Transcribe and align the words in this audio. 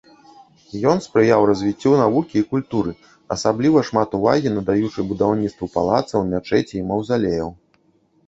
Ён 0.91 1.01
спрыяў 1.07 1.41
развіццю 1.49 1.91
навукі 1.97 2.35
і 2.41 2.47
культуры, 2.53 2.91
асабліва 3.35 3.83
шмат 3.89 4.15
увагі 4.19 4.53
надаючы 4.55 5.05
будаўніцтву 5.13 5.65
палацаў, 5.79 6.23
мячэцей, 6.31 6.81
маўзалеяў. 6.93 7.49